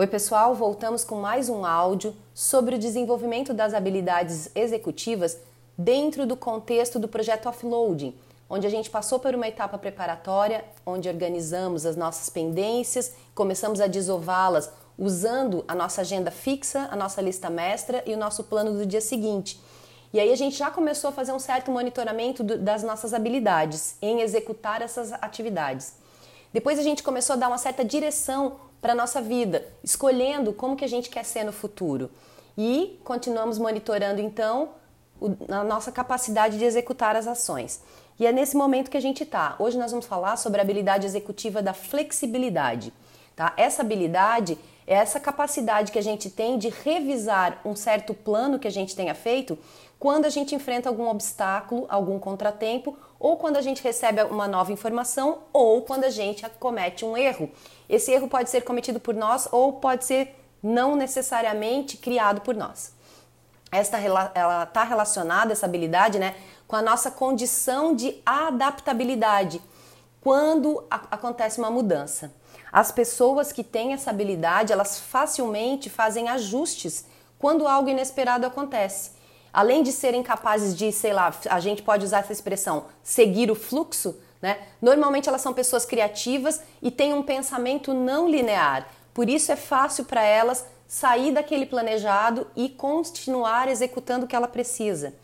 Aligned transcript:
Oi, 0.00 0.06
pessoal, 0.06 0.54
voltamos 0.54 1.04
com 1.04 1.16
mais 1.16 1.50
um 1.50 1.62
áudio 1.62 2.16
sobre 2.32 2.74
o 2.74 2.78
desenvolvimento 2.78 3.52
das 3.52 3.74
habilidades 3.74 4.50
executivas 4.54 5.36
dentro 5.76 6.24
do 6.26 6.34
contexto 6.34 6.98
do 6.98 7.06
projeto 7.06 7.50
Offloading, 7.50 8.14
onde 8.48 8.66
a 8.66 8.70
gente 8.70 8.88
passou 8.88 9.18
por 9.18 9.34
uma 9.34 9.46
etapa 9.46 9.76
preparatória, 9.76 10.64
onde 10.86 11.06
organizamos 11.06 11.84
as 11.84 11.96
nossas 11.96 12.30
pendências, 12.30 13.12
começamos 13.34 13.78
a 13.78 13.86
desová-las 13.86 14.72
usando 14.96 15.66
a 15.68 15.74
nossa 15.74 16.00
agenda 16.00 16.30
fixa, 16.30 16.88
a 16.90 16.96
nossa 16.96 17.20
lista 17.20 17.50
mestra 17.50 18.02
e 18.06 18.14
o 18.14 18.16
nosso 18.16 18.44
plano 18.44 18.72
do 18.72 18.86
dia 18.86 19.02
seguinte. 19.02 19.60
E 20.14 20.18
aí 20.18 20.32
a 20.32 20.36
gente 20.36 20.56
já 20.56 20.70
começou 20.70 21.10
a 21.10 21.12
fazer 21.12 21.32
um 21.32 21.38
certo 21.38 21.70
monitoramento 21.70 22.42
do, 22.42 22.56
das 22.56 22.82
nossas 22.82 23.12
habilidades 23.12 23.96
em 24.00 24.22
executar 24.22 24.80
essas 24.80 25.12
atividades. 25.12 26.00
Depois 26.52 26.78
a 26.78 26.82
gente 26.82 27.02
começou 27.02 27.34
a 27.34 27.36
dar 27.36 27.48
uma 27.48 27.58
certa 27.58 27.84
direção 27.84 28.56
para 28.80 28.92
a 28.92 28.96
nossa 28.96 29.20
vida, 29.20 29.66
escolhendo 29.84 30.52
como 30.52 30.76
que 30.76 30.84
a 30.84 30.88
gente 30.88 31.10
quer 31.10 31.24
ser 31.24 31.44
no 31.44 31.52
futuro. 31.52 32.10
E 32.56 32.98
continuamos 33.04 33.58
monitorando 33.58 34.20
então 34.20 34.70
a 35.48 35.62
nossa 35.62 35.92
capacidade 35.92 36.58
de 36.58 36.64
executar 36.64 37.14
as 37.14 37.26
ações. 37.26 37.82
E 38.18 38.26
é 38.26 38.32
nesse 38.32 38.56
momento 38.56 38.90
que 38.90 38.96
a 38.96 39.02
gente 39.02 39.22
está. 39.22 39.54
Hoje 39.58 39.78
nós 39.78 39.90
vamos 39.90 40.06
falar 40.06 40.36
sobre 40.36 40.60
a 40.60 40.62
habilidade 40.62 41.06
executiva 41.06 41.62
da 41.62 41.72
flexibilidade. 41.72 42.92
Tá? 43.36 43.52
Essa 43.56 43.82
habilidade 43.82 44.58
é 44.86 44.94
essa 44.94 45.20
capacidade 45.20 45.92
que 45.92 45.98
a 45.98 46.02
gente 46.02 46.28
tem 46.28 46.58
de 46.58 46.68
revisar 46.68 47.60
um 47.64 47.76
certo 47.76 48.12
plano 48.12 48.58
que 48.58 48.68
a 48.68 48.70
gente 48.70 48.96
tenha 48.96 49.14
feito 49.14 49.58
quando 49.98 50.24
a 50.24 50.30
gente 50.30 50.54
enfrenta 50.54 50.88
algum 50.88 51.08
obstáculo, 51.08 51.86
algum 51.88 52.18
contratempo, 52.18 52.96
ou 53.20 53.36
quando 53.36 53.58
a 53.58 53.60
gente 53.60 53.82
recebe 53.82 54.22
uma 54.22 54.48
nova 54.48 54.72
informação, 54.72 55.42
ou 55.52 55.82
quando 55.82 56.04
a 56.04 56.10
gente 56.10 56.48
comete 56.58 57.04
um 57.04 57.14
erro. 57.14 57.50
Esse 57.86 58.10
erro 58.10 58.26
pode 58.26 58.48
ser 58.48 58.62
cometido 58.62 58.98
por 58.98 59.14
nós 59.14 59.46
ou 59.52 59.74
pode 59.74 60.06
ser 60.06 60.34
não 60.62 60.96
necessariamente 60.96 61.98
criado 61.98 62.40
por 62.40 62.54
nós. 62.54 62.94
Esta 63.70 63.98
ela 63.98 64.64
está 64.64 64.82
relacionada 64.82 65.52
essa 65.52 65.66
habilidade, 65.66 66.18
né, 66.18 66.34
com 66.66 66.74
a 66.76 66.82
nossa 66.82 67.10
condição 67.10 67.94
de 67.94 68.20
adaptabilidade 68.24 69.60
quando 70.20 70.84
a, 70.90 70.96
acontece 71.10 71.58
uma 71.58 71.70
mudança. 71.70 72.32
As 72.72 72.90
pessoas 72.90 73.52
que 73.52 73.62
têm 73.62 73.92
essa 73.92 74.10
habilidade, 74.10 74.72
elas 74.72 74.98
facilmente 74.98 75.90
fazem 75.90 76.28
ajustes 76.28 77.04
quando 77.38 77.66
algo 77.66 77.88
inesperado 77.88 78.46
acontece. 78.46 79.12
Além 79.52 79.82
de 79.82 79.92
serem 79.92 80.22
capazes 80.22 80.76
de, 80.76 80.92
sei 80.92 81.12
lá, 81.12 81.34
a 81.48 81.60
gente 81.60 81.82
pode 81.82 82.04
usar 82.04 82.20
essa 82.20 82.32
expressão, 82.32 82.84
seguir 83.02 83.50
o 83.50 83.54
fluxo, 83.54 84.16
né? 84.40 84.58
Normalmente 84.80 85.28
elas 85.28 85.40
são 85.40 85.52
pessoas 85.52 85.84
criativas 85.84 86.62
e 86.80 86.90
têm 86.90 87.12
um 87.12 87.22
pensamento 87.22 87.92
não 87.92 88.28
linear. 88.28 88.88
Por 89.12 89.28
isso 89.28 89.52
é 89.52 89.56
fácil 89.56 90.04
para 90.04 90.22
elas 90.22 90.64
sair 90.86 91.32
daquele 91.32 91.66
planejado 91.66 92.46
e 92.56 92.68
continuar 92.68 93.68
executando 93.68 94.24
o 94.24 94.28
que 94.28 94.34
ela 94.34 94.48
precisa. 94.48 95.14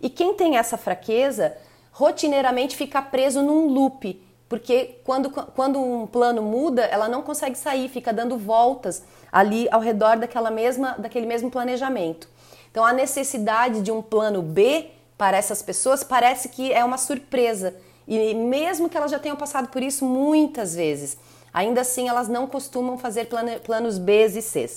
E 0.00 0.10
quem 0.10 0.34
tem 0.34 0.56
essa 0.56 0.76
fraqueza, 0.76 1.56
rotineiramente 1.92 2.76
fica 2.76 3.00
preso 3.00 3.42
num 3.42 3.66
loop, 3.68 4.22
porque 4.48 5.00
quando, 5.04 5.30
quando 5.30 5.80
um 5.80 6.06
plano 6.06 6.42
muda, 6.42 6.82
ela 6.84 7.08
não 7.08 7.22
consegue 7.22 7.56
sair, 7.56 7.88
fica 7.88 8.12
dando 8.12 8.36
voltas 8.36 9.02
ali 9.32 9.68
ao 9.70 9.80
redor 9.80 10.18
daquela 10.18 10.50
mesma, 10.50 10.94
daquele 10.98 11.26
mesmo 11.26 11.50
planejamento. 11.50 12.28
Então 12.76 12.84
a 12.84 12.92
necessidade 12.92 13.80
de 13.80 13.90
um 13.90 14.02
plano 14.02 14.42
B 14.42 14.90
para 15.16 15.38
essas 15.38 15.62
pessoas 15.62 16.04
parece 16.04 16.50
que 16.50 16.70
é 16.70 16.84
uma 16.84 16.98
surpresa. 16.98 17.74
E 18.06 18.34
mesmo 18.34 18.90
que 18.90 18.98
elas 18.98 19.10
já 19.10 19.18
tenham 19.18 19.34
passado 19.34 19.68
por 19.68 19.82
isso 19.82 20.04
muitas 20.04 20.74
vezes, 20.74 21.16
ainda 21.54 21.80
assim 21.80 22.06
elas 22.06 22.28
não 22.28 22.46
costumam 22.46 22.98
fazer 22.98 23.30
planos 23.64 23.96
B 23.96 24.26
e 24.26 24.42
C. 24.42 24.68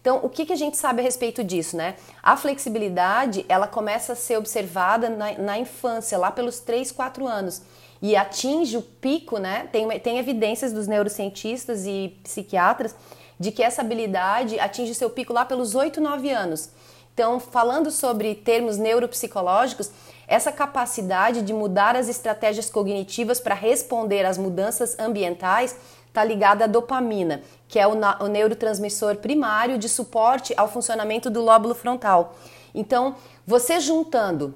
Então, 0.00 0.20
o 0.22 0.28
que, 0.28 0.46
que 0.46 0.52
a 0.52 0.56
gente 0.56 0.76
sabe 0.76 1.00
a 1.00 1.02
respeito 1.02 1.42
disso, 1.42 1.76
né? 1.76 1.96
A 2.22 2.36
flexibilidade, 2.36 3.44
ela 3.48 3.66
começa 3.66 4.12
a 4.12 4.16
ser 4.16 4.36
observada 4.36 5.10
na, 5.10 5.32
na 5.38 5.58
infância, 5.58 6.16
lá 6.16 6.30
pelos 6.30 6.60
3, 6.60 6.92
4 6.92 7.26
anos 7.26 7.62
e 8.00 8.14
atinge 8.14 8.76
o 8.76 8.82
pico, 8.82 9.38
né? 9.38 9.68
Tem, 9.72 9.88
tem 9.98 10.18
evidências 10.18 10.72
dos 10.72 10.86
neurocientistas 10.86 11.84
e 11.84 12.16
psiquiatras 12.22 12.94
de 13.40 13.50
que 13.50 13.60
essa 13.60 13.82
habilidade 13.82 14.58
atinge 14.60 14.94
seu 14.94 15.10
pico 15.10 15.32
lá 15.32 15.44
pelos 15.44 15.74
8, 15.74 16.00
9 16.00 16.30
anos. 16.30 16.70
Então, 17.18 17.40
falando 17.40 17.90
sobre 17.90 18.32
termos 18.32 18.76
neuropsicológicos, 18.76 19.90
essa 20.28 20.52
capacidade 20.52 21.42
de 21.42 21.52
mudar 21.52 21.96
as 21.96 22.08
estratégias 22.08 22.70
cognitivas 22.70 23.40
para 23.40 23.56
responder 23.56 24.24
às 24.24 24.38
mudanças 24.38 24.96
ambientais 25.00 25.76
está 26.06 26.22
ligada 26.22 26.62
à 26.62 26.68
dopamina, 26.68 27.42
que 27.66 27.76
é 27.76 27.88
o, 27.88 27.94
o 28.20 28.28
neurotransmissor 28.28 29.16
primário 29.16 29.78
de 29.78 29.88
suporte 29.88 30.54
ao 30.56 30.68
funcionamento 30.68 31.28
do 31.28 31.42
lóbulo 31.42 31.74
frontal. 31.74 32.36
Então, 32.72 33.16
você 33.44 33.80
juntando 33.80 34.54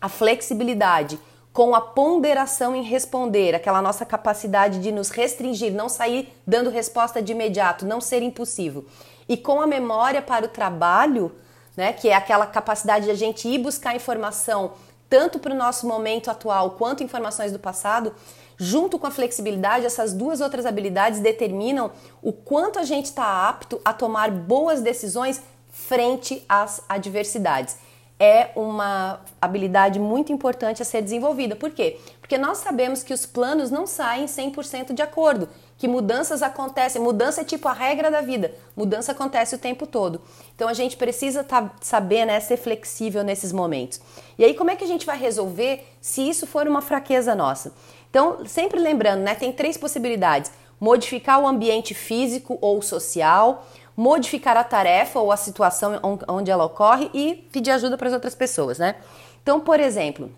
a 0.00 0.08
flexibilidade 0.08 1.18
com 1.52 1.74
a 1.74 1.80
ponderação 1.80 2.76
em 2.76 2.84
responder, 2.84 3.56
aquela 3.56 3.82
nossa 3.82 4.06
capacidade 4.06 4.78
de 4.78 4.92
nos 4.92 5.10
restringir, 5.10 5.74
não 5.74 5.88
sair 5.88 6.32
dando 6.46 6.70
resposta 6.70 7.20
de 7.20 7.32
imediato, 7.32 7.84
não 7.84 8.00
ser 8.00 8.22
impulsivo. 8.22 8.84
E 9.28 9.36
com 9.36 9.60
a 9.60 9.66
memória 9.66 10.22
para 10.22 10.44
o 10.44 10.48
trabalho, 10.48 11.34
né, 11.76 11.92
que 11.92 12.08
é 12.08 12.14
aquela 12.14 12.46
capacidade 12.46 13.06
de 13.06 13.10
a 13.10 13.14
gente 13.14 13.48
ir 13.48 13.58
buscar 13.58 13.94
informação 13.94 14.72
tanto 15.08 15.38
para 15.38 15.52
o 15.52 15.56
nosso 15.56 15.86
momento 15.86 16.30
atual 16.30 16.72
quanto 16.72 17.02
informações 17.02 17.52
do 17.52 17.58
passado, 17.58 18.14
junto 18.56 18.98
com 18.98 19.06
a 19.06 19.10
flexibilidade, 19.10 19.86
essas 19.86 20.12
duas 20.12 20.40
outras 20.40 20.66
habilidades 20.66 21.20
determinam 21.20 21.92
o 22.22 22.32
quanto 22.32 22.78
a 22.78 22.82
gente 22.82 23.06
está 23.06 23.48
apto 23.48 23.80
a 23.84 23.92
tomar 23.92 24.30
boas 24.30 24.80
decisões 24.80 25.42
frente 25.70 26.44
às 26.48 26.82
adversidades 26.88 27.76
é 28.18 28.50
uma 28.54 29.20
habilidade 29.40 29.98
muito 29.98 30.32
importante 30.32 30.80
a 30.80 30.84
ser 30.84 31.02
desenvolvida. 31.02 31.56
Por 31.56 31.70
quê? 31.70 31.98
Porque 32.20 32.38
nós 32.38 32.58
sabemos 32.58 33.02
que 33.02 33.12
os 33.12 33.26
planos 33.26 33.70
não 33.70 33.86
saem 33.86 34.26
100% 34.26 34.92
de 34.92 35.02
acordo, 35.02 35.48
que 35.76 35.88
mudanças 35.88 36.42
acontecem, 36.42 37.02
mudança 37.02 37.40
é 37.40 37.44
tipo 37.44 37.68
a 37.68 37.72
regra 37.72 38.10
da 38.10 38.20
vida, 38.20 38.54
mudança 38.76 39.12
acontece 39.12 39.54
o 39.54 39.58
tempo 39.58 39.86
todo. 39.86 40.20
Então 40.54 40.68
a 40.68 40.74
gente 40.74 40.96
precisa 40.96 41.42
tá, 41.42 41.70
saber, 41.80 42.24
né, 42.24 42.38
ser 42.40 42.56
flexível 42.56 43.24
nesses 43.24 43.52
momentos. 43.52 44.00
E 44.38 44.44
aí 44.44 44.54
como 44.54 44.70
é 44.70 44.76
que 44.76 44.84
a 44.84 44.86
gente 44.88 45.04
vai 45.04 45.18
resolver 45.18 45.84
se 46.00 46.28
isso 46.28 46.46
for 46.46 46.66
uma 46.68 46.80
fraqueza 46.80 47.34
nossa? 47.34 47.72
Então, 48.08 48.46
sempre 48.46 48.78
lembrando, 48.78 49.22
né, 49.22 49.34
tem 49.34 49.52
três 49.52 49.76
possibilidades: 49.76 50.52
modificar 50.78 51.40
o 51.40 51.48
ambiente 51.48 51.94
físico 51.94 52.56
ou 52.60 52.80
social, 52.80 53.66
modificar 53.96 54.56
a 54.56 54.64
tarefa 54.64 55.18
ou 55.18 55.32
a 55.32 55.36
situação 55.36 56.00
onde 56.28 56.50
ela 56.50 56.64
ocorre 56.64 57.10
e 57.12 57.48
pedir 57.52 57.70
ajuda 57.70 57.98
para 57.98 58.08
as 58.08 58.14
outras 58.14 58.34
pessoas, 58.34 58.78
né? 58.78 58.96
Então, 59.42 59.60
por 59.60 59.78
exemplo, 59.80 60.30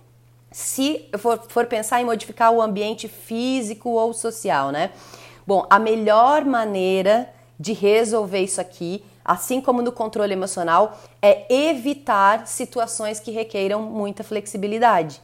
se 0.51 1.07
eu 1.13 1.19
for, 1.19 1.43
for 1.49 1.67
pensar 1.67 2.01
em 2.01 2.05
modificar 2.05 2.51
o 2.51 2.63
ambiente 2.63 3.09
físico 3.09 3.91
ou 3.91 4.13
social, 4.13 4.71
né? 4.71 4.91
Bom, 5.47 5.65
a 5.71 5.79
melhor 5.79 6.45
maneira 6.45 7.33
de 7.59 7.73
resolver 7.73 8.41
isso 8.41 8.61
aqui, 8.61 9.05
assim 9.25 9.61
como 9.61 9.81
no 9.81 9.93
controle 9.93 10.33
emocional, 10.33 10.99
é 11.23 11.47
evitar 11.53 12.47
situações 12.47 13.21
que 13.21 13.31
requeiram 13.31 13.81
muita 13.83 14.25
flexibilidade. 14.25 15.23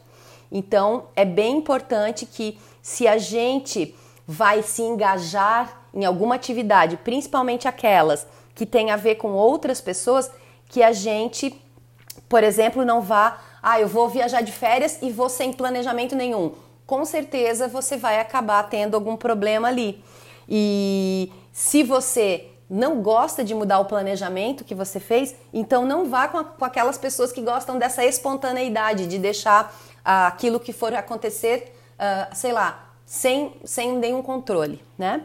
Então, 0.51 1.05
é 1.15 1.25
bem 1.25 1.57
importante 1.57 2.25
que 2.25 2.57
se 2.81 3.07
a 3.07 3.17
gente 3.17 3.93
vai 4.25 4.63
se 4.63 4.81
engajar 4.81 5.81
em 5.93 6.05
alguma 6.05 6.35
atividade, 6.35 6.97
principalmente 6.97 7.67
aquelas 7.67 8.25
que 8.55 8.65
têm 8.65 8.91
a 8.91 8.95
ver 8.95 9.15
com 9.15 9.31
outras 9.33 9.81
pessoas, 9.81 10.31
que 10.69 10.81
a 10.81 10.93
gente, 10.93 11.53
por 12.29 12.43
exemplo, 12.43 12.85
não 12.85 13.01
vá, 13.01 13.39
ah, 13.61 13.79
eu 13.79 13.87
vou 13.87 14.07
viajar 14.07 14.41
de 14.41 14.51
férias 14.51 14.99
e 15.01 15.11
vou 15.11 15.27
sem 15.27 15.51
planejamento 15.51 16.15
nenhum. 16.15 16.53
Com 16.85 17.05
certeza 17.05 17.67
você 17.67 17.97
vai 17.97 18.19
acabar 18.19 18.63
tendo 18.63 18.95
algum 18.95 19.15
problema 19.15 19.67
ali. 19.67 20.03
E 20.47 21.31
se 21.51 21.83
você 21.83 22.49
não 22.69 23.01
gosta 23.01 23.43
de 23.43 23.53
mudar 23.53 23.79
o 23.79 23.85
planejamento 23.85 24.63
que 24.63 24.73
você 24.73 24.99
fez, 24.99 25.35
então 25.53 25.85
não 25.85 26.09
vá 26.09 26.27
com, 26.27 26.37
a, 26.37 26.43
com 26.43 26.65
aquelas 26.65 26.97
pessoas 26.97 27.31
que 27.31 27.41
gostam 27.41 27.77
dessa 27.77 28.03
espontaneidade, 28.03 29.07
de 29.07 29.19
deixar 29.19 29.73
ah, 30.03 30.27
aquilo 30.27 30.59
que 30.59 30.73
for 30.73 30.93
acontecer, 30.93 31.75
ah, 31.99 32.29
sei 32.33 32.51
lá, 32.51 32.89
sem, 33.05 33.53
sem 33.63 33.97
nenhum 33.97 34.21
controle, 34.21 34.81
né? 34.97 35.23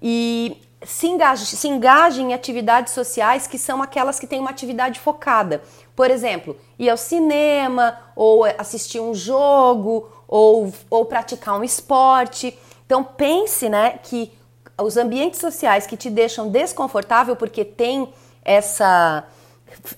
E 0.00 0.56
se 0.82 1.06
engaje, 1.08 1.44
se 1.44 1.68
engaje 1.68 2.22
em 2.22 2.32
atividades 2.32 2.92
sociais 2.92 3.46
que 3.46 3.58
são 3.58 3.82
aquelas 3.82 4.20
que 4.20 4.26
têm 4.26 4.40
uma 4.40 4.50
atividade 4.50 5.00
focada. 5.00 5.62
Por 5.96 6.10
exemplo, 6.10 6.56
ir 6.78 6.88
ao 6.88 6.96
cinema, 6.96 7.98
ou 8.14 8.44
assistir 8.44 9.00
um 9.00 9.14
jogo, 9.14 10.08
ou, 10.28 10.72
ou 10.88 11.04
praticar 11.04 11.58
um 11.58 11.64
esporte. 11.64 12.56
Então 12.86 13.02
pense 13.02 13.68
né, 13.68 13.98
que 14.02 14.32
os 14.80 14.96
ambientes 14.96 15.40
sociais 15.40 15.86
que 15.86 15.96
te 15.96 16.08
deixam 16.08 16.48
desconfortável 16.48 17.34
porque 17.34 17.64
tem 17.64 18.12
essa 18.44 19.24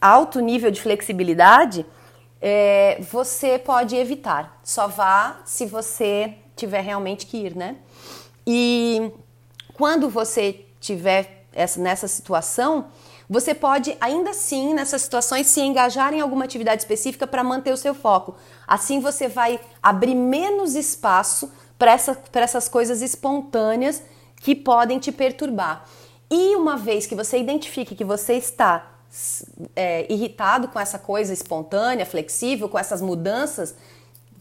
alto 0.01 0.41
nível 0.41 0.71
de 0.71 0.81
flexibilidade, 0.81 1.85
é, 2.41 2.99
você 3.01 3.59
pode 3.59 3.95
evitar. 3.95 4.59
Só 4.65 4.89
vá 4.89 5.41
se 5.45 5.67
você 5.67 6.35
tiver 6.57 6.81
realmente 6.81 7.27
que 7.27 7.37
ir, 7.37 7.55
né? 7.55 7.77
E 8.47 9.13
quando 9.75 10.09
você 10.09 10.65
tiver 10.81 11.47
essa, 11.53 11.81
nessa 11.81 12.09
situação, 12.09 12.87
você 13.29 13.55
pode 13.55 13.97
ainda 14.01 14.31
assim, 14.31 14.75
nessas 14.75 15.03
situações, 15.03 15.47
se 15.47 15.61
engajar 15.61 16.13
em 16.13 16.21
alguma 16.21 16.45
atividade 16.45 16.83
específica 16.83 17.27
para 17.27 17.45
manter 17.45 17.73
o 17.73 17.77
seu 17.77 17.95
foco. 17.95 18.35
Assim 18.67 18.99
você 18.99 19.29
vai 19.29 19.61
abrir 19.81 20.17
menos 20.17 20.75
espaço 20.75 21.53
para 21.79 21.93
essa, 21.93 22.21
essas 22.35 22.69
coisas 22.69 23.03
espontâneas 23.03 24.03
que 24.41 24.57
podem 24.57 24.99
te 24.99 25.13
perturbar. 25.13 25.87
E 26.31 26.57
uma 26.57 26.77
vez 26.77 27.07
que 27.07 27.15
você 27.15 27.39
identifique 27.39 27.95
que 27.95 28.05
você 28.05 28.35
está 28.35 28.99
é, 29.75 30.13
irritado 30.13 30.69
com 30.69 30.79
essa 30.79 30.99
coisa 30.99 31.33
espontânea, 31.33 32.07
flexível, 32.07 32.69
com 32.69 32.79
essas 32.79 33.01
mudanças, 33.03 33.75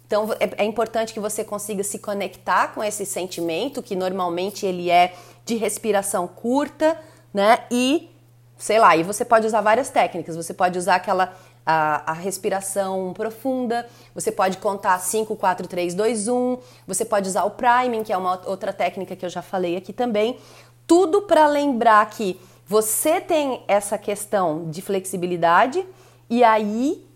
então 0.09 0.33
é, 0.39 0.63
é, 0.63 0.65
importante 0.65 1.13
que 1.13 1.19
você 1.19 1.43
consiga 1.43 1.83
se 1.83 1.99
conectar 1.99 2.69
com 2.69 2.83
esse 2.83 3.05
sentimento, 3.05 3.83
que 3.83 3.95
normalmente 3.95 4.65
ele 4.65 4.89
é 4.89 5.13
de 5.45 5.55
respiração 5.55 6.27
curta, 6.27 6.99
né? 7.31 7.59
E, 7.69 8.09
sei 8.57 8.79
lá, 8.79 8.97
e 8.97 9.03
você 9.03 9.23
pode 9.23 9.45
usar 9.45 9.61
várias 9.61 9.91
técnicas. 9.91 10.35
Você 10.35 10.51
pode 10.51 10.79
usar 10.79 10.95
aquela 10.95 11.37
a, 11.63 12.09
a, 12.09 12.13
respiração 12.13 13.13
profunda, 13.13 13.87
você 14.15 14.31
pode 14.31 14.57
contar 14.57 14.97
5, 14.97 15.35
4, 15.35 15.67
3, 15.67 15.93
2, 15.93 16.27
1, 16.27 16.57
você 16.87 17.05
pode 17.05 17.29
usar 17.29 17.43
o 17.43 17.51
priming, 17.51 18.03
que 18.03 18.11
é 18.11 18.17
uma 18.17 18.41
outra 18.47 18.73
técnica 18.73 19.15
que 19.15 19.23
eu 19.23 19.29
já 19.29 19.43
falei 19.43 19.77
aqui 19.77 19.93
também. 19.93 20.39
Tudo 20.87 21.21
para 21.21 21.45
lembrar 21.45 22.09
que 22.09 22.41
você 22.65 23.21
tem 23.21 23.61
essa 23.67 23.95
questão 23.95 24.71
de 24.71 24.81
flexibilidade 24.81 25.85
e 26.27 26.43
aí 26.43 27.07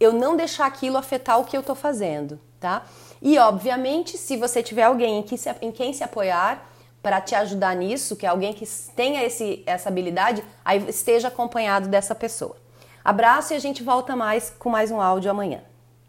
eu 0.00 0.12
não 0.12 0.34
deixar 0.34 0.66
aquilo 0.66 0.96
afetar 0.96 1.38
o 1.38 1.44
que 1.44 1.56
eu 1.56 1.60
estou 1.60 1.76
fazendo, 1.76 2.40
tá? 2.58 2.84
E 3.20 3.38
obviamente, 3.38 4.16
se 4.16 4.36
você 4.36 4.62
tiver 4.62 4.84
alguém 4.84 5.18
em, 5.18 5.22
que 5.22 5.36
se, 5.36 5.54
em 5.60 5.70
quem 5.70 5.92
se 5.92 6.02
apoiar 6.02 6.66
para 7.02 7.20
te 7.20 7.34
ajudar 7.34 7.76
nisso, 7.76 8.16
que 8.16 8.26
é 8.26 8.28
alguém 8.28 8.52
que 8.52 8.66
tenha 8.96 9.22
esse, 9.22 9.62
essa 9.66 9.88
habilidade, 9.88 10.42
aí 10.64 10.88
esteja 10.88 11.28
acompanhado 11.28 11.88
dessa 11.88 12.14
pessoa. 12.14 12.56
Abraço 13.04 13.52
e 13.52 13.56
a 13.56 13.58
gente 13.58 13.82
volta 13.82 14.16
mais 14.16 14.50
com 14.58 14.70
mais 14.70 14.90
um 14.90 15.00
áudio 15.00 15.30
amanhã. 15.30 15.60